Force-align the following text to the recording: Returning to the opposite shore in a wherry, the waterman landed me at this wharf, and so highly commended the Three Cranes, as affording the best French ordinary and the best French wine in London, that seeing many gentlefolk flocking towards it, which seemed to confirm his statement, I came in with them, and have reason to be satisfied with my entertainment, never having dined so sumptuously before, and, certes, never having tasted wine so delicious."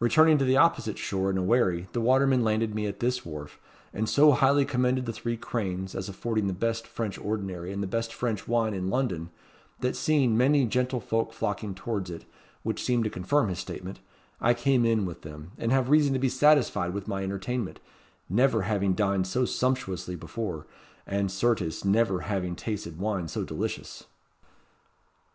Returning 0.00 0.36
to 0.36 0.44
the 0.44 0.58
opposite 0.58 0.98
shore 0.98 1.30
in 1.30 1.38
a 1.38 1.42
wherry, 1.42 1.88
the 1.94 2.00
waterman 2.02 2.44
landed 2.44 2.74
me 2.74 2.86
at 2.86 3.00
this 3.00 3.24
wharf, 3.24 3.58
and 3.94 4.06
so 4.06 4.32
highly 4.32 4.66
commended 4.66 5.06
the 5.06 5.14
Three 5.14 5.38
Cranes, 5.38 5.94
as 5.94 6.10
affording 6.10 6.46
the 6.46 6.52
best 6.52 6.86
French 6.86 7.16
ordinary 7.18 7.72
and 7.72 7.82
the 7.82 7.86
best 7.86 8.12
French 8.12 8.46
wine 8.46 8.74
in 8.74 8.90
London, 8.90 9.30
that 9.80 9.96
seeing 9.96 10.36
many 10.36 10.66
gentlefolk 10.66 11.32
flocking 11.32 11.74
towards 11.74 12.10
it, 12.10 12.26
which 12.62 12.82
seemed 12.84 13.04
to 13.04 13.08
confirm 13.08 13.48
his 13.48 13.60
statement, 13.60 14.00
I 14.42 14.52
came 14.52 14.84
in 14.84 15.06
with 15.06 15.22
them, 15.22 15.52
and 15.56 15.72
have 15.72 15.88
reason 15.88 16.12
to 16.12 16.18
be 16.18 16.28
satisfied 16.28 16.92
with 16.92 17.08
my 17.08 17.22
entertainment, 17.22 17.80
never 18.28 18.64
having 18.64 18.92
dined 18.92 19.26
so 19.26 19.46
sumptuously 19.46 20.16
before, 20.16 20.66
and, 21.06 21.30
certes, 21.32 21.82
never 21.82 22.20
having 22.20 22.56
tasted 22.56 22.98
wine 22.98 23.26
so 23.26 23.42
delicious." 23.42 24.04